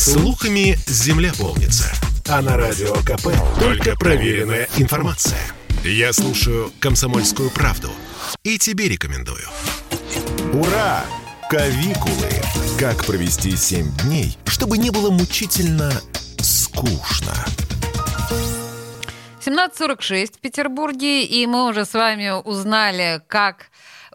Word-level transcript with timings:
Слухами 0.00 0.78
земля 0.86 1.30
полнится. 1.38 1.92
А 2.26 2.40
на 2.40 2.56
радио 2.56 2.94
КП 3.02 3.36
только 3.60 3.94
проверенная 3.96 4.66
информация. 4.78 5.38
Я 5.84 6.14
слушаю 6.14 6.72
«Комсомольскую 6.80 7.50
правду» 7.50 7.90
и 8.42 8.56
тебе 8.56 8.88
рекомендую. 8.88 9.46
Ура! 10.54 11.04
Кавикулы! 11.50 12.30
Как 12.78 13.04
провести 13.04 13.54
7 13.54 13.94
дней, 14.04 14.38
чтобы 14.46 14.78
не 14.78 14.88
было 14.88 15.10
мучительно 15.10 15.92
скучно. 16.38 17.34
17.46 19.44 20.38
в 20.38 20.40
Петербурге, 20.40 21.26
и 21.26 21.46
мы 21.46 21.68
уже 21.68 21.84
с 21.84 21.92
вами 21.92 22.40
узнали, 22.42 23.20
как 23.26 23.66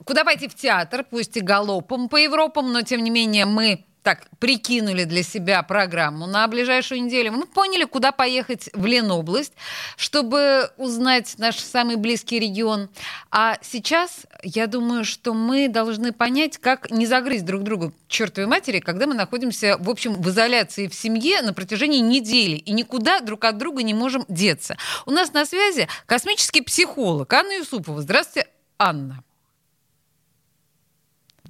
куда 0.03 0.23
пойти 0.23 0.47
в 0.47 0.55
театр, 0.55 1.05
пусть 1.07 1.37
и 1.37 1.41
галопом 1.41 2.09
по 2.09 2.15
Европам, 2.15 2.73
но 2.73 2.81
тем 2.81 3.03
не 3.03 3.11
менее 3.11 3.45
мы 3.45 3.85
так 4.05 4.27
прикинули 4.37 5.03
для 5.03 5.23
себя 5.23 5.63
программу 5.63 6.27
на 6.27 6.47
ближайшую 6.47 7.01
неделю. 7.01 7.31
Мы 7.31 7.47
поняли, 7.47 7.85
куда 7.85 8.11
поехать 8.11 8.69
в 8.73 8.85
Ленобласть, 8.85 9.53
чтобы 9.97 10.69
узнать 10.77 11.33
наш 11.39 11.57
самый 11.57 11.95
близкий 11.95 12.37
регион. 12.37 12.87
А 13.31 13.57
сейчас 13.63 14.27
я 14.43 14.67
думаю, 14.67 15.05
что 15.05 15.33
мы 15.33 15.67
должны 15.69 16.13
понять, 16.13 16.59
как 16.59 16.91
не 16.91 17.07
загрызть 17.07 17.45
друг 17.45 17.63
друга 17.63 17.89
к 17.89 17.93
чертовой 18.07 18.47
матери, 18.47 18.79
когда 18.79 19.07
мы 19.07 19.15
находимся, 19.15 19.75
в 19.79 19.89
общем, 19.89 20.13
в 20.13 20.29
изоляции 20.29 20.87
в 20.87 20.93
семье 20.93 21.41
на 21.41 21.53
протяжении 21.53 21.99
недели 21.99 22.57
и 22.57 22.73
никуда 22.73 23.21
друг 23.21 23.43
от 23.43 23.57
друга 23.57 23.81
не 23.81 23.95
можем 23.95 24.23
деться. 24.29 24.77
У 25.07 25.11
нас 25.11 25.33
на 25.33 25.45
связи 25.45 25.87
космический 26.05 26.61
психолог 26.61 27.33
Анна 27.33 27.53
Юсупова. 27.53 28.03
Здравствуйте, 28.03 28.47
Анна. 28.77 29.23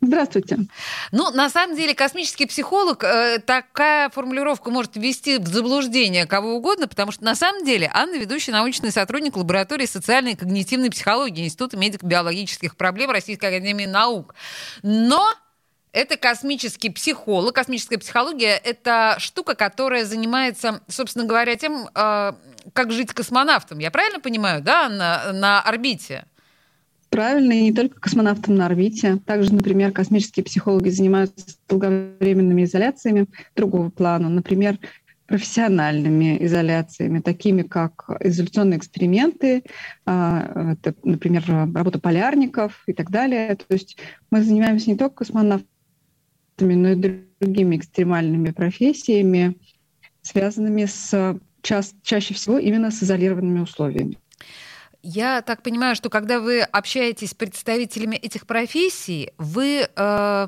Здравствуйте. 0.01 0.59
Ну, 1.11 1.31
на 1.31 1.49
самом 1.49 1.75
деле, 1.75 1.95
космический 1.95 2.45
психолог, 2.45 3.03
э, 3.03 3.39
такая 3.39 4.09
формулировка 4.09 4.69
может 4.69 4.95
ввести 4.95 5.37
в 5.37 5.47
заблуждение 5.47 6.25
кого 6.25 6.55
угодно, 6.55 6.87
потому 6.87 7.11
что 7.11 7.23
на 7.23 7.35
самом 7.35 7.65
деле 7.65 7.89
Анна 7.93 8.15
ведущий 8.15 8.51
научный 8.51 8.91
сотрудник 8.91 9.37
лаборатории 9.37 9.85
социальной 9.85 10.33
и 10.33 10.35
когнитивной 10.35 10.89
психологии 10.89 11.45
Института 11.45 11.77
медико-биологических 11.77 12.75
проблем 12.75 13.11
Российской 13.11 13.45
Академии 13.45 13.85
Наук. 13.85 14.35
Но 14.83 15.33
это 15.95 16.17
космический 16.17 16.89
психолог. 16.89 17.55
Космическая 17.55 17.97
психология— 17.97 18.57
это 18.63 19.15
штука, 19.17 19.55
которая 19.55 20.03
занимается, 20.03 20.81
собственно 20.89 21.25
говоря, 21.25 21.55
тем, 21.55 21.87
э, 21.95 22.33
как 22.73 22.91
жить 22.91 23.13
космонавтом. 23.13 23.79
Я 23.79 23.91
правильно 23.91 24.19
понимаю, 24.19 24.61
да, 24.61 24.89
на, 24.89 25.31
на 25.31 25.61
орбите? 25.61 26.25
Правильно, 27.15 27.53
и 27.53 27.61
не 27.61 27.71
только 27.71 27.97
космонавтам 27.97 28.55
на 28.55 28.65
орбите. 28.65 29.21
Также, 29.25 29.55
например, 29.55 29.93
космические 29.93 30.43
психологи 30.43 30.89
занимаются 30.89 31.55
долговременными 31.69 32.65
изоляциями 32.65 33.27
другого 33.55 33.89
плана. 33.89 34.27
Например, 34.27 34.77
профессиональными 35.25 36.43
изоляциями, 36.43 37.21
такими 37.21 37.61
как 37.61 38.09
изоляционные 38.19 38.79
эксперименты, 38.79 39.63
а, 40.05 40.73
это, 40.73 40.93
например, 41.05 41.45
работа 41.47 41.99
полярников 41.99 42.83
и 42.85 42.91
так 42.91 43.09
далее. 43.11 43.55
То 43.55 43.65
есть 43.69 43.95
мы 44.29 44.41
занимаемся 44.41 44.89
не 44.89 44.97
только 44.97 45.15
космонавтами, 45.15 45.63
но 46.59 46.89
и 46.89 47.21
другими 47.39 47.77
экстремальными 47.77 48.51
профессиями, 48.51 49.55
связанными 50.21 50.83
с 50.83 51.39
ча 51.61 51.81
чаще 52.03 52.33
всего 52.33 52.57
именно 52.57 52.91
с 52.91 53.01
изолированными 53.01 53.61
условиями. 53.61 54.17
Я 55.07 55.43
так 55.43 55.61
понимаю, 55.61 55.95
что 55.95 56.09
когда 56.09 56.39
вы 56.39 56.61
общаетесь 56.61 57.29
с 57.29 57.33
представителями 57.35 58.15
этих 58.15 58.47
профессий, 58.47 59.33
вы 59.37 59.87
э, 59.87 60.47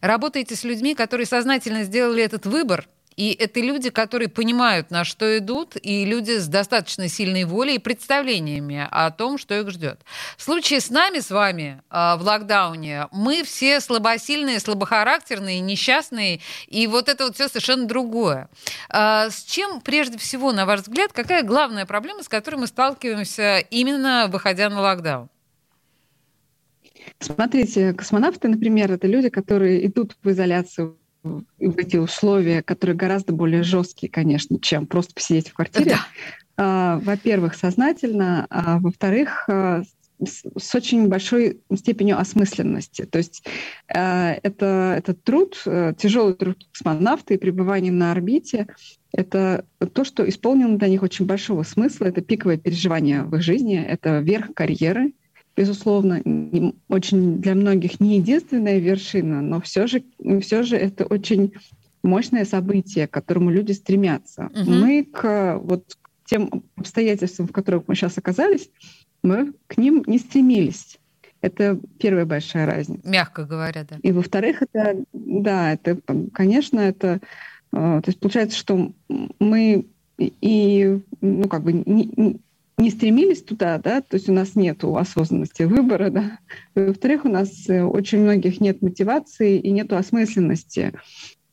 работаете 0.00 0.56
с 0.56 0.64
людьми, 0.64 0.94
которые 0.94 1.26
сознательно 1.26 1.84
сделали 1.84 2.22
этот 2.22 2.46
выбор 2.46 2.88
и 3.18 3.32
это 3.32 3.58
люди, 3.58 3.90
которые 3.90 4.28
понимают, 4.28 4.92
на 4.92 5.02
что 5.02 5.36
идут, 5.38 5.76
и 5.82 6.04
люди 6.04 6.38
с 6.38 6.46
достаточно 6.46 7.08
сильной 7.08 7.42
волей 7.42 7.74
и 7.74 7.78
представлениями 7.80 8.86
о 8.92 9.10
том, 9.10 9.38
что 9.38 9.58
их 9.58 9.68
ждет. 9.70 10.02
В 10.36 10.42
случае 10.44 10.80
с 10.80 10.88
нами, 10.88 11.18
с 11.18 11.30
вами, 11.30 11.82
э, 11.90 12.16
в 12.16 12.22
локдауне, 12.22 13.08
мы 13.10 13.42
все 13.42 13.80
слабосильные, 13.80 14.60
слабохарактерные, 14.60 15.58
несчастные, 15.58 16.38
и 16.68 16.86
вот 16.86 17.08
это 17.08 17.24
вот 17.24 17.34
все 17.34 17.48
совершенно 17.48 17.86
другое. 17.86 18.48
Э, 18.88 19.30
с 19.30 19.42
чем, 19.42 19.80
прежде 19.80 20.16
всего, 20.16 20.52
на 20.52 20.64
ваш 20.64 20.82
взгляд, 20.82 21.12
какая 21.12 21.42
главная 21.42 21.86
проблема, 21.86 22.22
с 22.22 22.28
которой 22.28 22.56
мы 22.56 22.68
сталкиваемся 22.68 23.58
именно 23.58 24.28
выходя 24.30 24.70
на 24.70 24.80
локдаун? 24.80 25.28
Смотрите, 27.18 27.94
космонавты, 27.94 28.46
например, 28.46 28.92
это 28.92 29.08
люди, 29.08 29.28
которые 29.28 29.84
идут 29.86 30.16
в 30.22 30.30
изоляцию 30.30 30.97
в 31.22 31.44
эти 31.58 31.96
условия, 31.96 32.62
которые 32.62 32.96
гораздо 32.96 33.32
более 33.32 33.62
жесткие, 33.62 34.10
конечно, 34.10 34.58
чем 34.60 34.86
просто 34.86 35.14
посидеть 35.14 35.48
в 35.48 35.54
квартире. 35.54 35.92
Да. 35.92 36.06
А, 36.56 36.98
во-первых, 36.98 37.54
сознательно, 37.54 38.46
а 38.50 38.78
во-вторых, 38.78 39.48
а, 39.48 39.82
с 40.26 40.74
очень 40.74 41.08
большой 41.08 41.60
степенью 41.74 42.18
осмысленности. 42.18 43.04
То 43.04 43.18
есть 43.18 43.44
э, 43.94 44.32
это, 44.42 44.94
этот 44.98 45.22
труд, 45.22 45.60
э, 45.64 45.94
тяжелый 45.96 46.34
труд 46.34 46.66
космонавта 46.72 47.34
и 47.34 47.38
пребывание 47.38 47.92
на 47.92 48.12
орбите, 48.12 48.66
это 49.12 49.64
то, 49.92 50.04
что 50.04 50.28
исполнено 50.28 50.76
для 50.76 50.88
них 50.88 51.02
очень 51.02 51.24
большого 51.24 51.62
смысла. 51.62 52.06
Это 52.06 52.20
пиковое 52.20 52.58
переживание 52.58 53.22
в 53.22 53.34
их 53.36 53.42
жизни, 53.42 53.80
это 53.80 54.18
верх 54.18 54.52
карьеры, 54.54 55.12
безусловно, 55.58 56.22
очень 56.88 57.40
для 57.40 57.56
многих 57.56 57.98
не 57.98 58.18
единственная 58.18 58.78
вершина, 58.78 59.42
но 59.42 59.60
все 59.60 59.88
же, 59.88 60.04
все 60.40 60.62
же 60.62 60.76
это 60.76 61.04
очень 61.04 61.52
мощное 62.04 62.44
событие, 62.44 63.08
к 63.08 63.10
которому 63.10 63.50
люди 63.50 63.72
стремятся. 63.72 64.50
Угу. 64.54 64.70
Мы 64.70 65.02
к 65.02 65.58
вот 65.60 65.96
к 66.00 66.28
тем 66.30 66.62
обстоятельствам, 66.76 67.48
в 67.48 67.52
которых 67.52 67.88
мы 67.88 67.96
сейчас 67.96 68.16
оказались, 68.16 68.70
мы 69.24 69.52
к 69.66 69.78
ним 69.78 70.04
не 70.06 70.18
стремились. 70.18 71.00
Это 71.40 71.80
первая 71.98 72.24
большая 72.24 72.64
разница. 72.64 73.08
Мягко 73.08 73.44
говоря, 73.44 73.84
да. 73.90 73.96
И 74.00 74.12
во-вторых, 74.12 74.62
это, 74.62 75.02
да, 75.12 75.72
это, 75.72 75.98
конечно, 76.32 76.78
это, 76.78 77.20
э, 77.72 77.76
то 77.76 78.04
есть 78.06 78.20
получается, 78.20 78.56
что 78.56 78.92
мы 79.40 79.86
и, 80.18 81.00
ну, 81.20 81.48
как 81.48 81.64
бы 81.64 81.72
не, 81.72 82.40
не 82.78 82.90
стремились 82.90 83.42
туда, 83.42 83.78
да, 83.78 84.00
то 84.00 84.16
есть 84.16 84.28
у 84.28 84.32
нас 84.32 84.54
нет 84.54 84.82
осознанности 84.84 85.64
выбора, 85.64 86.10
да. 86.10 86.38
Во-вторых, 86.74 87.24
у 87.24 87.28
нас 87.28 87.68
э, 87.68 87.82
очень 87.82 88.20
многих 88.20 88.60
нет 88.60 88.80
мотивации 88.82 89.58
и 89.58 89.70
нет 89.70 89.92
осмысленности 89.92 90.92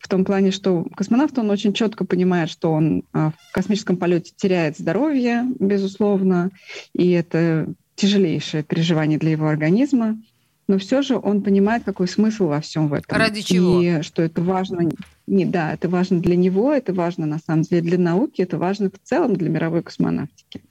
в 0.06 0.08
том 0.08 0.24
плане, 0.24 0.52
что 0.52 0.86
космонавт, 0.96 1.38
он 1.40 1.50
очень 1.50 1.74
четко 1.74 2.06
понимает, 2.06 2.52
что 2.52 2.72
он 2.72 3.04
а, 3.12 3.32
в 3.32 3.52
космическом 3.52 3.98
полете 3.98 4.34
теряет 4.36 4.78
здоровье, 4.78 5.46
безусловно, 5.60 6.52
и 6.94 7.10
это 7.10 7.74
тяжелейшее 7.96 8.62
переживание 8.62 9.18
для 9.18 9.32
его 9.32 9.48
организма, 9.48 10.22
но 10.68 10.78
все 10.78 11.02
же 11.02 11.18
он 11.18 11.42
понимает, 11.42 11.84
какой 11.86 12.08
смысл 12.08 12.48
во 12.48 12.62
всем 12.62 12.88
в 12.88 12.94
этом. 12.94 13.18
Ради 13.18 13.42
чего? 13.42 13.82
И 13.82 14.04
что 14.04 14.22
это 14.22 14.44
важно, 14.44 14.92
не, 15.26 15.46
да, 15.46 15.74
это 15.74 15.90
важно 15.90 16.20
для 16.20 16.36
него, 16.36 16.72
это 16.72 16.94
важно 16.94 17.26
на 17.26 17.40
самом 17.40 17.64
деле 17.64 17.82
для 17.82 17.98
науки, 17.98 18.44
это 18.44 18.60
важно 18.60 18.92
в 18.92 19.08
целом 19.08 19.36
для 19.36 19.50
мировой 19.50 19.82
космонавтики. 19.82 20.62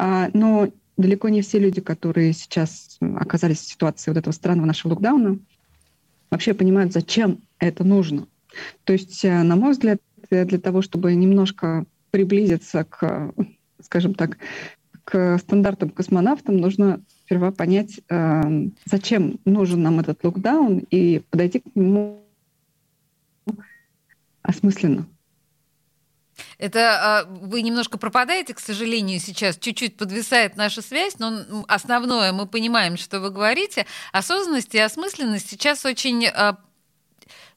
А, 0.00 0.30
но 0.32 0.68
далеко 0.96 1.28
не 1.28 1.42
все 1.42 1.58
люди, 1.58 1.80
которые 1.80 2.32
сейчас 2.32 2.98
оказались 3.16 3.58
в 3.58 3.68
ситуации 3.68 4.12
вот 4.12 4.16
этого 4.16 4.32
странного 4.32 4.66
нашего 4.66 4.92
локдауна, 4.92 5.40
вообще 6.30 6.54
понимают, 6.54 6.92
зачем 6.92 7.40
это 7.58 7.82
нужно. 7.82 8.28
То 8.84 8.92
есть, 8.92 9.24
э, 9.24 9.42
на 9.42 9.56
мой 9.56 9.72
взгляд, 9.72 10.00
для 10.30 10.58
того, 10.60 10.82
чтобы 10.82 11.12
немножко 11.16 11.84
приблизиться 12.12 12.84
к, 12.84 13.34
скажем 13.82 14.14
так, 14.14 14.38
к 15.02 15.36
стандартам 15.38 15.90
космонавтам, 15.90 16.58
нужно 16.58 17.02
сперва 17.24 17.50
понять, 17.50 18.00
э, 18.08 18.68
зачем 18.84 19.40
нужен 19.44 19.82
нам 19.82 19.98
этот 19.98 20.22
локдаун 20.22 20.78
и 20.90 21.22
подойти 21.30 21.58
к 21.58 21.74
нему 21.74 22.22
осмысленно. 24.42 25.08
Это 26.58 27.26
э, 27.28 27.46
вы 27.46 27.62
немножко 27.62 27.98
пропадаете, 27.98 28.54
к 28.54 28.60
сожалению, 28.60 29.20
сейчас 29.20 29.56
чуть-чуть 29.56 29.96
подвисает 29.96 30.56
наша 30.56 30.82
связь, 30.82 31.18
но 31.18 31.64
основное 31.68 32.32
мы 32.32 32.46
понимаем, 32.46 32.96
что 32.96 33.20
вы 33.20 33.30
говорите. 33.30 33.86
Осознанность 34.12 34.74
и 34.74 34.78
осмысленность 34.78 35.48
сейчас 35.48 35.84
очень 35.84 36.26
э, 36.26 36.52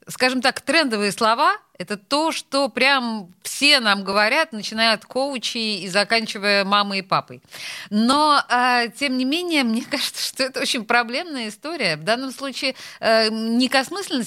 скажем 0.07 0.42
так, 0.42 0.62
трендовые 0.62 1.12
слова— 1.12 1.57
это 1.77 1.98
то, 1.98 2.31
что 2.31 2.69
прям 2.69 3.33
все 3.44 3.80
нам 3.80 4.03
говорят, 4.03 4.51
начиная 4.51 4.94
от 4.94 5.06
коучей 5.06 5.80
и 5.80 5.88
заканчивая 5.88 6.63
мамой 6.63 7.00
и 7.00 7.01
папой. 7.01 7.42
Но, 7.89 8.44
э, 8.50 8.89
тем 8.95 9.18
не 9.18 9.25
менее, 9.25 9.63
мне 9.65 9.83
кажется, 9.83 10.24
что 10.24 10.44
это 10.44 10.62
очень 10.62 10.86
проблемная 10.86 11.50
история. 11.50 11.98
В 11.98 12.03
данном 12.03 12.31
случае 12.31 12.75
э, 13.00 13.30
не 13.30 13.69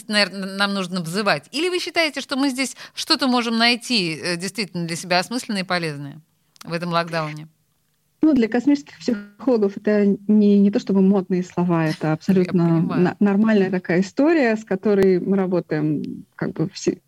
наверное, 0.09 0.56
нам 0.56 0.75
нужно 0.75 1.00
взывать. 1.00 1.44
Или 1.50 1.69
вы 1.69 1.79
считаете, 1.79 2.21
что 2.21 2.37
мы 2.37 2.49
здесь 2.49 2.76
что-то 2.94 3.26
можем 3.26 3.59
найти 3.59 4.15
э, 4.15 4.37
действительно 4.37 4.87
для 4.87 4.97
себя 4.97 5.19
осмысленное 5.19 5.62
и 5.62 5.65
полезное 5.65 6.21
в 6.62 6.73
этом 6.73 6.91
локдауне? 6.91 7.49
Ну, 8.25 8.32
для 8.32 8.49
космических 8.49 8.99
психологов 8.99 9.76
это 9.76 10.06
не, 10.29 10.59
не 10.59 10.71
то 10.71 10.79
чтобы 10.79 11.03
модные 11.03 11.43
слова, 11.43 11.85
это 11.85 12.15
абсолютно 12.15 13.15
нормальная 13.21 13.71
такая 13.71 14.00
история, 14.00 14.56
с 14.56 14.65
которой 14.65 15.21
мы 15.21 15.37
работаем 15.37 16.25
как 16.35 16.55
бы 16.55 16.71
все, 16.71 17.03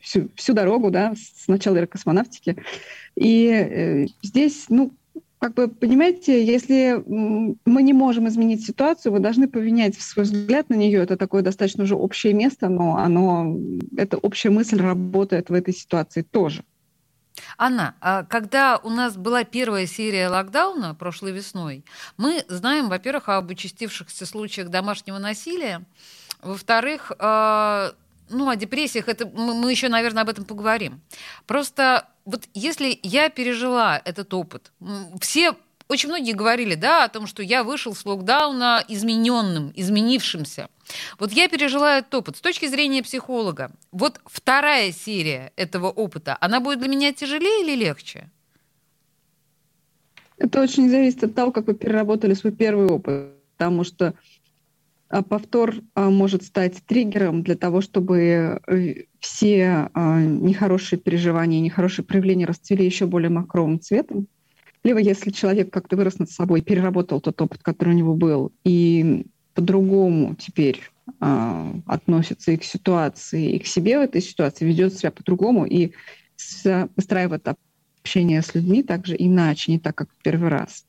всю, 0.00 0.28
всю 0.34 0.52
дорогу, 0.52 0.90
да, 0.90 1.14
с 1.14 1.46
начала 1.46 1.76
аэрокосмонавтики. 1.76 2.56
И 3.14 3.46
э, 3.46 4.06
здесь, 4.22 4.66
ну, 4.68 4.90
как 5.38 5.54
бы, 5.54 5.68
понимаете, 5.68 6.44
если 6.44 7.00
мы 7.06 7.82
не 7.84 7.92
можем 7.92 8.26
изменить 8.26 8.66
ситуацию, 8.66 9.12
вы 9.12 9.20
должны 9.20 9.46
поменять 9.46 9.94
свой 10.00 10.24
взгляд 10.24 10.68
на 10.68 10.74
нее. 10.74 11.00
Это 11.00 11.16
такое 11.16 11.42
достаточно 11.42 11.84
уже 11.84 11.94
общее 11.94 12.32
место, 12.32 12.68
но 12.68 12.96
оно, 12.96 13.56
эта 13.96 14.16
общая 14.16 14.50
мысль 14.50 14.80
работает 14.80 15.48
в 15.48 15.54
этой 15.54 15.72
ситуации 15.72 16.22
тоже. 16.22 16.64
Анна, 17.58 17.94
а 18.00 18.24
когда 18.24 18.78
у 18.78 18.90
нас 18.90 19.16
была 19.16 19.44
первая 19.44 19.86
серия 19.86 20.28
локдауна 20.28 20.94
прошлой 20.94 21.32
весной, 21.32 21.84
мы 22.16 22.44
знаем, 22.48 22.88
во-первых, 22.88 23.28
об 23.28 23.50
участившихся 23.50 24.26
случаях 24.26 24.68
домашнего 24.68 25.18
насилия, 25.18 25.84
во-вторых, 26.42 27.12
а, 27.18 27.92
ну, 28.30 28.48
о 28.48 28.56
депрессиях, 28.56 29.08
это 29.08 29.26
мы 29.26 29.70
еще, 29.70 29.88
наверное, 29.88 30.22
об 30.22 30.28
этом 30.28 30.44
поговорим. 30.44 31.00
Просто 31.46 32.08
вот 32.24 32.48
если 32.54 32.98
я 33.02 33.28
пережила 33.28 34.00
этот 34.04 34.32
опыт, 34.34 34.72
все 35.20 35.54
очень 35.90 36.08
многие 36.08 36.34
говорили, 36.34 36.76
да, 36.76 37.04
о 37.04 37.08
том, 37.08 37.26
что 37.26 37.42
я 37.42 37.64
вышел 37.64 37.96
с 37.96 38.06
локдауна 38.06 38.84
измененным, 38.86 39.72
изменившимся. 39.74 40.68
Вот 41.18 41.32
я 41.32 41.48
пережила 41.48 41.98
этот 41.98 42.14
опыт. 42.14 42.36
С 42.36 42.40
точки 42.40 42.66
зрения 42.68 43.02
психолога, 43.02 43.72
вот 43.90 44.20
вторая 44.24 44.92
серия 44.92 45.52
этого 45.56 45.88
опыта, 45.90 46.38
она 46.40 46.60
будет 46.60 46.78
для 46.78 46.88
меня 46.88 47.12
тяжелее 47.12 47.64
или 47.64 47.74
легче? 47.74 48.30
Это 50.38 50.62
очень 50.62 50.88
зависит 50.88 51.24
от 51.24 51.34
того, 51.34 51.50
как 51.50 51.66
вы 51.66 51.74
переработали 51.74 52.34
свой 52.34 52.52
первый 52.52 52.86
опыт. 52.86 53.32
Потому 53.56 53.82
что 53.82 54.14
а, 55.08 55.22
повтор 55.24 55.74
а, 55.96 56.08
может 56.08 56.44
стать 56.44 56.84
триггером 56.86 57.42
для 57.42 57.56
того, 57.56 57.80
чтобы 57.80 58.60
э, 58.64 59.06
все 59.18 59.90
а, 59.92 60.22
нехорошие 60.22 61.00
переживания, 61.00 61.60
нехорошие 61.60 62.04
проявления 62.04 62.46
расцвели 62.46 62.84
еще 62.84 63.06
более 63.06 63.30
махровым 63.30 63.80
цветом. 63.80 64.28
Либо 64.82 64.98
если 64.98 65.30
человек 65.30 65.70
как-то 65.70 65.96
вырос 65.96 66.18
над 66.18 66.30
собой, 66.30 66.62
переработал 66.62 67.20
тот 67.20 67.40
опыт, 67.40 67.62
который 67.62 67.94
у 67.94 67.96
него 67.96 68.14
был, 68.14 68.52
и 68.64 69.26
по-другому 69.54 70.34
теперь 70.36 70.80
э, 71.20 71.72
относится 71.86 72.52
и 72.52 72.56
к 72.56 72.64
ситуации, 72.64 73.52
и 73.52 73.58
к 73.58 73.66
себе 73.66 73.98
в 73.98 74.02
этой 74.02 74.22
ситуации, 74.22 74.64
ведет 74.64 74.94
себя 74.94 75.10
по-другому 75.10 75.66
и 75.66 75.92
выстраивает 76.96 77.46
общение 78.02 78.40
с 78.40 78.54
людьми 78.54 78.82
также 78.82 79.14
иначе, 79.18 79.72
не 79.72 79.78
так, 79.78 79.94
как 79.94 80.08
в 80.10 80.22
первый 80.22 80.48
раз 80.48 80.86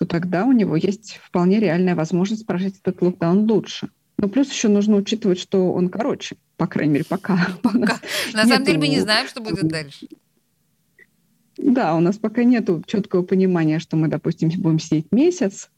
то 0.00 0.06
тогда 0.06 0.46
у 0.46 0.52
него 0.52 0.76
есть 0.76 1.20
вполне 1.22 1.60
реальная 1.60 1.94
возможность 1.94 2.46
прожить 2.46 2.80
этот 2.82 3.02
локдаун 3.02 3.50
лучше. 3.50 3.90
Но 4.16 4.28
плюс 4.28 4.50
еще 4.50 4.68
нужно 4.68 4.96
учитывать, 4.96 5.38
что 5.38 5.74
он 5.74 5.90
короче, 5.90 6.36
по 6.56 6.66
крайней 6.66 6.94
мере, 6.94 7.04
пока. 7.04 7.48
пока. 7.62 8.00
На 8.32 8.46
самом 8.46 8.64
деле 8.64 8.78
мы 8.78 8.88
не 8.88 9.00
знаем, 9.00 9.28
что 9.28 9.42
будет 9.42 9.68
дальше. 9.68 10.08
Да, 11.62 11.94
у 11.94 12.00
нас 12.00 12.16
пока 12.16 12.44
нет 12.44 12.68
четкого 12.86 13.22
понимания, 13.22 13.78
что 13.78 13.96
мы, 13.96 14.08
допустим, 14.08 14.50
будем 14.60 14.78
сидеть 14.78 15.06
месяц. 15.12 15.70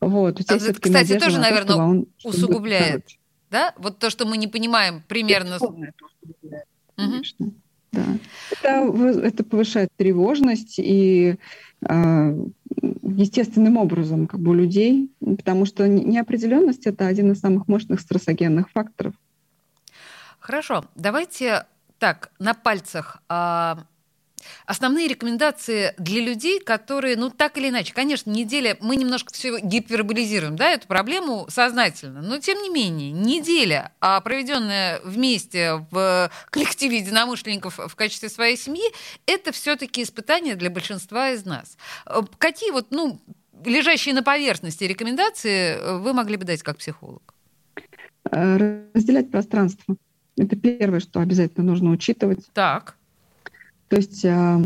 Вот. 0.00 0.40
А 0.48 0.54
это, 0.54 0.80
кстати, 0.80 1.18
тоже, 1.18 1.36
на 1.36 1.42
наверное, 1.42 1.76
он, 1.76 2.06
усугубляет. 2.22 3.06
Да? 3.50 3.74
Вот 3.78 3.98
то, 3.98 4.10
что 4.10 4.26
мы 4.26 4.36
не 4.36 4.46
понимаем 4.46 5.02
примерно. 5.08 5.58
Конечно. 6.96 7.46
Угу. 7.46 7.54
Да. 7.92 8.04
Это, 8.50 9.20
это 9.20 9.44
повышает 9.44 9.88
тревожность 9.96 10.78
и 10.78 11.36
э, 11.88 12.46
естественным 13.02 13.76
образом 13.76 14.26
как 14.26 14.40
бы 14.40 14.50
у 14.50 14.54
людей, 14.54 15.10
потому 15.20 15.64
что 15.64 15.86
неопределенность 15.86 16.86
это 16.86 17.06
один 17.06 17.32
из 17.32 17.40
самых 17.40 17.68
мощных 17.68 18.00
стрессогенных 18.00 18.70
факторов. 18.70 19.14
Хорошо, 20.40 20.84
давайте 20.96 21.66
так 21.98 22.32
на 22.38 22.54
пальцах 22.54 23.22
а, 23.28 23.84
Основные 24.66 25.08
рекомендации 25.08 25.94
для 25.98 26.20
людей, 26.20 26.60
которые, 26.60 27.16
ну, 27.16 27.30
так 27.30 27.58
или 27.58 27.68
иначе, 27.68 27.92
конечно, 27.92 28.30
неделя, 28.30 28.76
мы 28.80 28.96
немножко 28.96 29.32
все 29.32 29.58
гиперболизируем, 29.60 30.56
да, 30.56 30.70
эту 30.70 30.86
проблему 30.86 31.46
сознательно, 31.48 32.22
но 32.22 32.38
тем 32.38 32.62
не 32.62 32.70
менее, 32.70 33.10
неделя, 33.10 33.92
а 34.00 34.20
проведенная 34.20 35.00
вместе 35.04 35.86
в 35.90 36.30
коллективе 36.50 36.98
единомышленников 36.98 37.78
в 37.78 37.94
качестве 37.94 38.28
своей 38.28 38.56
семьи, 38.56 38.84
это 39.26 39.52
все-таки 39.52 40.02
испытание 40.02 40.56
для 40.56 40.70
большинства 40.70 41.30
из 41.30 41.44
нас. 41.44 41.76
Э, 42.06 42.22
какие 42.38 42.70
вот, 42.70 42.88
ну, 42.90 43.20
лежащие 43.64 44.14
на 44.14 44.22
поверхности 44.22 44.84
рекомендации 44.84 45.98
вы 45.98 46.12
могли 46.12 46.36
бы 46.36 46.44
дать 46.44 46.62
как 46.62 46.78
психолог? 46.78 47.34
Э, 48.30 48.88
разделять 48.94 49.30
пространство. 49.30 49.96
Это 50.36 50.56
первое, 50.56 51.00
что 51.00 51.20
обязательно 51.20 51.64
нужно 51.64 51.90
учитывать. 51.90 52.46
Так. 52.52 52.96
То 53.88 53.96
есть, 53.96 54.24
а, 54.24 54.62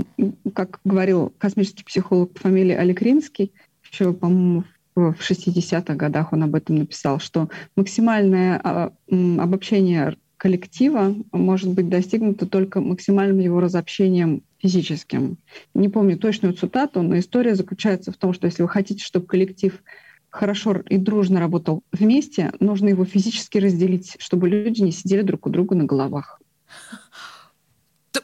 как 0.54 0.80
говорил 0.84 1.32
космический 1.38 1.84
психолог 1.84 2.32
по 2.32 2.40
фамилии 2.40 2.74
Олег 2.74 3.02
Римский, 3.02 3.52
еще, 3.90 4.12
по-моему, 4.12 4.64
в 4.94 5.16
60-х 5.20 5.94
годах 5.94 6.32
он 6.32 6.42
об 6.42 6.54
этом 6.54 6.76
написал, 6.76 7.20
что 7.20 7.48
максимальное 7.76 8.60
а, 8.62 8.92
обобщение 9.10 10.16
коллектива 10.36 11.14
может 11.32 11.70
быть 11.70 11.88
достигнуто 11.88 12.46
только 12.46 12.80
максимальным 12.80 13.40
его 13.40 13.60
разобщением 13.60 14.42
физическим. 14.58 15.36
Не 15.74 15.88
помню 15.88 16.16
точную 16.16 16.54
цитату, 16.54 17.02
но 17.02 17.18
история 17.18 17.54
заключается 17.54 18.12
в 18.12 18.16
том, 18.16 18.32
что 18.32 18.46
если 18.46 18.62
вы 18.62 18.68
хотите, 18.68 19.04
чтобы 19.04 19.26
коллектив 19.26 19.82
хорошо 20.30 20.76
и 20.88 20.96
дружно 20.96 21.40
работал 21.40 21.82
вместе, 21.92 22.52
нужно 22.60 22.88
его 22.88 23.04
физически 23.04 23.58
разделить, 23.58 24.16
чтобы 24.18 24.48
люди 24.48 24.82
не 24.82 24.92
сидели 24.92 25.22
друг 25.22 25.46
у 25.46 25.50
друга 25.50 25.74
на 25.74 25.84
головах. 25.84 26.40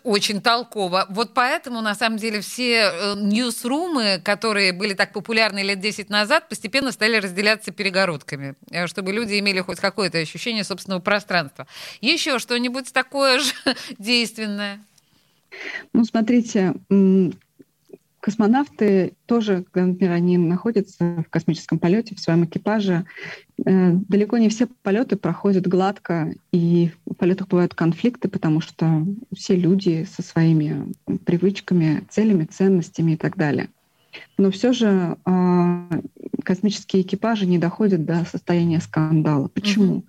Очень 0.02 0.40
толково. 0.40 1.06
Вот 1.08 1.34
поэтому, 1.34 1.80
на 1.80 1.94
самом 1.94 2.18
деле, 2.18 2.40
все 2.40 2.90
э, 2.90 3.14
ньюсрумы, 3.16 4.20
которые 4.22 4.72
были 4.72 4.94
так 4.94 5.12
популярны 5.12 5.62
лет 5.62 5.80
10 5.80 6.10
назад, 6.10 6.48
постепенно 6.48 6.90
стали 6.92 7.16
разделяться 7.16 7.70
перегородками, 7.70 8.54
э, 8.70 8.86
чтобы 8.86 9.12
люди 9.12 9.38
имели 9.38 9.60
хоть 9.60 9.80
какое-то 9.80 10.18
ощущение 10.18 10.64
собственного 10.64 11.00
пространства. 11.00 11.66
Еще 12.00 12.38
что-нибудь 12.38 12.92
такое 12.92 13.40
же 13.40 13.52
действенное? 13.98 14.80
Ну, 15.92 16.04
смотрите, 16.04 16.74
Космонавты 18.24 19.12
тоже, 19.26 19.66
например, 19.74 20.12
они 20.12 20.38
находятся 20.38 21.22
в 21.26 21.28
космическом 21.28 21.78
полете 21.78 22.14
в 22.14 22.20
своем 22.20 22.46
экипаже, 22.46 23.04
э, 23.58 23.92
далеко 23.92 24.38
не 24.38 24.48
все 24.48 24.66
полеты 24.82 25.16
проходят 25.16 25.66
гладко, 25.66 26.32
и 26.50 26.90
в 27.04 27.16
полетах 27.16 27.48
бывают 27.48 27.74
конфликты, 27.74 28.28
потому 28.28 28.62
что 28.62 29.06
все 29.36 29.56
люди 29.56 30.08
со 30.10 30.22
своими 30.22 30.90
привычками, 31.26 32.02
целями, 32.08 32.46
ценностями 32.46 33.12
и 33.12 33.16
так 33.18 33.36
далее. 33.36 33.68
Но 34.38 34.50
все 34.50 34.72
же 34.72 35.18
э, 35.26 36.00
космические 36.44 37.02
экипажи 37.02 37.44
не 37.44 37.58
доходят 37.58 38.06
до 38.06 38.24
состояния 38.24 38.80
скандала. 38.80 39.48
Почему? 39.48 39.96
Mm-hmm. 39.96 40.04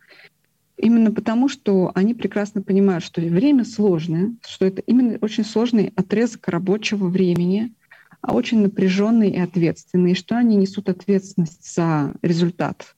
Именно 0.78 1.12
потому, 1.12 1.50
что 1.50 1.92
они 1.94 2.14
прекрасно 2.14 2.62
понимают, 2.62 3.04
что 3.04 3.20
время 3.20 3.66
сложное, 3.66 4.36
что 4.48 4.66
это 4.66 4.82
именно 4.84 5.18
очень 5.20 5.44
сложный 5.44 5.92
отрезок 5.98 6.48
рабочего 6.48 7.10
времени— 7.10 7.74
а 7.85 7.85
очень 8.34 8.62
напряженные 8.62 9.32
и 9.32 9.40
ответственные, 9.40 10.16
что 10.16 10.38
они 10.38 10.56
несут 10.56 10.90
ответственность 10.90 11.74
за 11.74 12.14
результат 12.22 12.96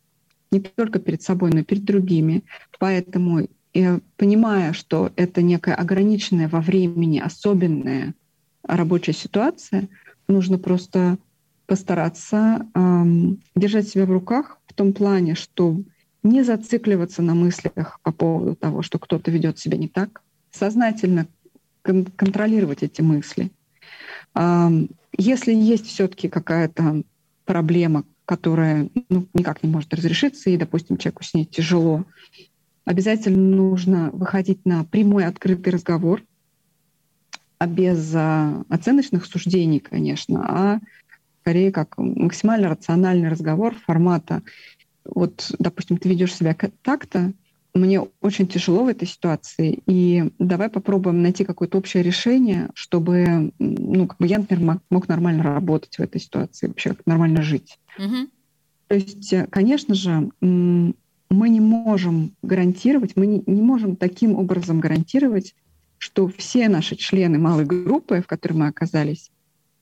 не 0.51 0.59
только 0.59 0.99
перед 0.99 1.21
собой, 1.21 1.51
но 1.51 1.59
и 1.59 1.63
перед 1.63 1.83
другими. 1.83 2.43
Поэтому, 2.79 3.47
понимая, 4.15 4.73
что 4.73 5.11
это 5.15 5.41
некая 5.41 5.75
ограниченная 5.75 6.47
во 6.47 6.61
времени 6.61 7.19
особенная 7.19 8.13
рабочая 8.63 9.13
ситуация, 9.13 9.87
нужно 10.27 10.57
просто 10.57 11.17
постараться 11.65 12.65
эм, 12.73 13.41
держать 13.55 13.89
себя 13.89 14.05
в 14.05 14.11
руках 14.11 14.59
в 14.67 14.73
том 14.73 14.93
плане, 14.93 15.35
что 15.35 15.81
не 16.23 16.43
зацикливаться 16.43 17.21
на 17.21 17.35
мыслях 17.35 17.99
по 18.03 18.11
поводу 18.11 18.55
того, 18.55 18.81
что 18.81 18.99
кто-то 18.99 19.31
ведет 19.31 19.59
себя 19.59 19.77
не 19.77 19.87
так, 19.87 20.21
сознательно 20.51 21.27
кон- 21.81 22.05
контролировать 22.05 22.83
эти 22.83 23.01
мысли. 23.01 23.51
Если 25.17 25.53
есть 25.53 25.87
все-таки 25.87 26.29
какая-то 26.29 27.03
проблема, 27.45 28.05
которая 28.25 28.89
ну, 29.09 29.27
никак 29.33 29.63
не 29.63 29.69
может 29.69 29.93
разрешиться, 29.93 30.49
и, 30.49 30.57
допустим, 30.57 30.97
человеку 30.97 31.23
с 31.23 31.33
ней 31.33 31.45
тяжело, 31.45 32.05
обязательно 32.85 33.37
нужно 33.37 34.09
выходить 34.11 34.65
на 34.65 34.83
прямой 34.83 35.25
открытый 35.25 35.73
разговор, 35.73 36.21
а 37.57 37.65
без 37.65 38.13
а, 38.13 38.63
оценочных 38.69 39.25
суждений, 39.25 39.79
конечно, 39.79 40.45
а 40.47 40.79
скорее 41.41 41.71
как 41.71 41.97
максимально 41.97 42.69
рациональный 42.69 43.29
разговор 43.29 43.73
формата. 43.73 44.43
Вот, 45.05 45.51
допустим, 45.57 45.97
ты 45.97 46.09
ведешь 46.09 46.35
себя 46.35 46.55
так-то, 46.81 47.31
мне 47.77 48.01
очень 48.21 48.47
тяжело 48.47 48.83
в 48.83 48.87
этой 48.87 49.07
ситуации, 49.07 49.79
и 49.85 50.31
давай 50.39 50.69
попробуем 50.69 51.21
найти 51.21 51.43
какое-то 51.43 51.77
общее 51.77 52.03
решение, 52.03 52.69
чтобы, 52.73 53.51
ну, 53.59 54.07
как 54.07 54.17
бы 54.17 54.27
я, 54.27 54.39
например, 54.39 54.81
мог 54.89 55.07
нормально 55.07 55.43
работать 55.43 55.97
в 55.97 56.01
этой 56.01 56.21
ситуации, 56.21 56.67
вообще 56.67 56.95
нормально 57.05 57.41
жить. 57.41 57.79
Угу. 57.97 58.27
То 58.87 58.95
есть, 58.95 59.33
э, 59.33 59.47
конечно 59.49 59.95
же, 59.95 60.29
мы 60.41 61.49
не 61.49 61.59
можем 61.59 62.31
гарантировать, 62.41 63.15
мы 63.15 63.27
не, 63.27 63.43
не 63.45 63.61
можем 63.61 63.95
таким 63.95 64.35
образом 64.35 64.79
гарантировать 64.79 65.53
что 65.97 66.27
все 66.27 66.69
наши 66.69 66.95
члены 66.95 67.39
малой 67.39 67.65
группы, 67.65 68.21
в 68.21 68.27
которой 68.27 68.53
мы 68.53 68.67
оказались, 68.67 69.31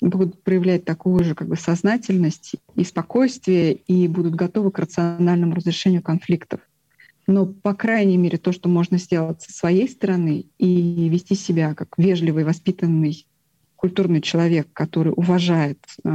будут 0.02 0.42
проявлять 0.44 0.86
такую 0.86 1.24
же 1.24 1.36
как 1.36 1.48
бы 1.48 1.56
сознательность 1.56 2.56
и 2.76 2.84
спокойствие 2.84 3.74
и 3.74 4.08
будут 4.08 4.36
готовы 4.36 4.72
к 4.72 4.80
рациональному 4.80 5.56
разрешению 5.56 6.02
конфликтов. 6.02 6.60
Но, 7.28 7.46
по 7.46 7.74
крайней 7.74 8.18
мере, 8.18 8.38
то, 8.38 8.52
что 8.52 8.70
можно 8.70 8.98
сделать 8.98 9.42
со 9.42 9.52
своей 9.52 9.90
стороны 9.90 10.46
и 10.60 11.10
вести 11.10 11.36
себя 11.36 11.74
как 11.74 11.98
вежливый, 11.98 12.44
воспитанный, 12.44 13.26
культурный 13.76 14.22
человек, 14.22 14.68
который 14.74 15.12
уважает 15.16 15.80
э, 16.04 16.10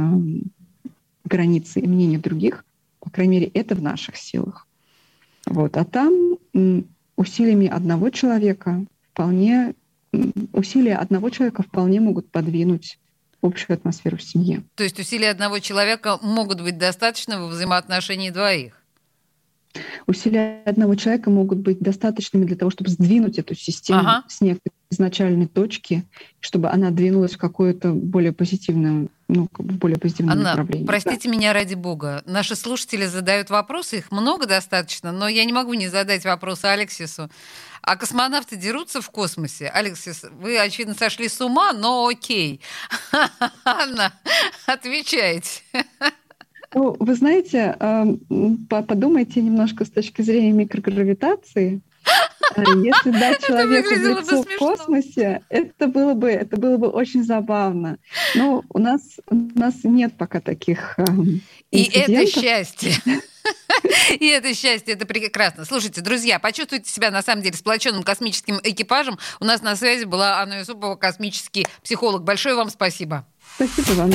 границы 1.25 1.81
и 1.81 1.87
мнения 1.87 2.17
других, 2.17 2.65
по 2.99 3.09
крайней 3.09 3.39
мере, 3.39 3.51
это 3.53 3.75
в 3.75 3.81
наших 3.81 4.15
силах. 4.15 4.67
Вот. 5.45 5.75
А 5.75 5.83
там 5.83 6.37
усилиями 7.17 7.67
одного 7.67 8.09
человека 8.09 8.85
вполне 9.11 9.73
усилия 10.53 10.95
одного 10.95 11.29
человека 11.29 11.63
вполне 11.63 12.01
могут 12.01 12.29
подвинуть 12.29 12.99
общую 13.41 13.75
атмосферу 13.75 14.17
в 14.17 14.23
семье. 14.23 14.63
То 14.75 14.83
есть 14.83 14.99
усилия 14.99 15.31
одного 15.31 15.59
человека 15.59 16.19
могут 16.21 16.61
быть 16.61 16.77
достаточно 16.77 17.39
во 17.39 17.47
взаимоотношении 17.47 18.29
двоих? 18.29 18.80
Усилия 20.07 20.61
одного 20.65 20.95
человека 20.95 21.29
могут 21.29 21.59
быть 21.59 21.79
достаточными 21.79 22.45
для 22.45 22.55
того, 22.55 22.71
чтобы 22.71 22.89
сдвинуть 22.89 23.39
эту 23.39 23.55
систему 23.55 23.99
ага. 23.99 24.23
с 24.27 24.41
некой 24.41 24.71
изначальной 24.91 25.47
точки, 25.47 26.05
чтобы 26.41 26.69
она 26.69 26.91
двинулась 26.91 27.33
в 27.33 27.37
какое-то 27.37 27.93
более 27.93 28.33
позитивное, 28.33 29.07
ну, 29.29 29.47
более 29.57 29.97
позитивное 29.97 30.33
Анна, 30.33 30.49
направление. 30.49 30.85
простите 30.85 31.29
да. 31.29 31.35
меня 31.35 31.53
ради 31.53 31.75
бога. 31.75 32.21
Наши 32.25 32.55
слушатели 32.57 33.05
задают 33.05 33.49
вопросы, 33.49 33.99
их 33.99 34.11
много 34.11 34.45
достаточно, 34.45 35.13
но 35.13 35.29
я 35.29 35.45
не 35.45 35.53
могу 35.53 35.73
не 35.73 35.87
задать 35.87 36.25
вопрос 36.25 36.65
Алексису. 36.65 37.29
А 37.81 37.95
космонавты 37.95 38.57
дерутся 38.57 39.01
в 39.01 39.09
космосе? 39.09 39.69
Алексис, 39.69 40.25
вы, 40.39 40.59
очевидно, 40.59 40.93
сошли 40.93 41.29
с 41.29 41.39
ума, 41.39 41.73
но 41.73 42.05
окей. 42.07 42.59
Анна, 43.63 44.13
отвечайте. 44.67 45.61
Ну, 46.73 46.95
вы 46.99 47.15
знаете, 47.15 47.75
подумайте 48.69 49.41
немножко 49.41 49.85
с 49.85 49.89
точки 49.89 50.21
зрения 50.21 50.51
микрогравитации. 50.51 51.81
А 52.55 52.61
если 52.75 53.11
дать 53.11 53.45
человеку 53.45 53.93
лицо 53.93 54.43
в 54.43 54.57
космосе, 54.57 55.41
это 55.49 55.87
было 55.87 56.13
бы, 56.13 56.29
это 56.29 56.57
было 56.57 56.77
бы 56.77 56.87
очень 56.87 57.23
забавно. 57.23 57.97
Но 58.35 58.63
у 58.69 58.79
нас, 58.79 59.01
у 59.29 59.35
нас 59.35 59.75
нет 59.83 60.13
пока 60.17 60.39
таких 60.39 60.97
И 61.71 61.83
это 61.83 62.25
счастье. 62.27 62.93
И 64.19 64.27
это 64.27 64.53
счастье, 64.53 64.93
это 64.93 65.05
прекрасно. 65.05 65.65
Слушайте, 65.65 66.01
друзья, 66.01 66.39
почувствуйте 66.39 66.89
себя 66.89 67.09
на 67.09 67.21
самом 67.21 67.41
деле 67.41 67.55
сплоченным 67.55 68.03
космическим 68.03 68.59
экипажем. 68.63 69.17
У 69.39 69.45
нас 69.45 69.61
на 69.61 69.75
связи 69.75 70.05
была 70.05 70.41
Анна 70.41 70.59
Юсупова, 70.59 70.95
космический 70.95 71.65
психолог. 71.83 72.23
Большое 72.23 72.55
вам 72.55 72.69
спасибо. 72.69 73.25
Спасибо 73.55 73.91
вам. 73.93 74.11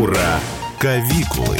Ура! 0.00 0.40
Кавикулы! 0.78 1.58